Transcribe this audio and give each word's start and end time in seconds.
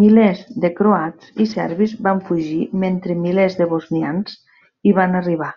Milers 0.00 0.42
de 0.64 0.70
croats 0.80 1.32
i 1.44 1.48
serbis 1.54 1.96
van 2.08 2.22
fugir, 2.28 2.60
mentre 2.86 3.18
milers 3.24 3.58
de 3.62 3.70
bosnians 3.74 4.40
hi 4.90 4.98
van 5.00 5.20
arribar. 5.24 5.54